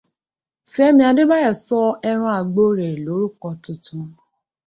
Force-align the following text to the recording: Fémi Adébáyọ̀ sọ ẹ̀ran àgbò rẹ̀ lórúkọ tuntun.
Fémi 0.71 1.03
Adébáyọ̀ 1.09 1.55
sọ 1.65 1.79
ẹ̀ran 2.09 2.35
àgbò 2.39 2.63
rẹ̀ 2.79 2.95
lórúkọ 3.05 3.47
tuntun. 3.63 4.07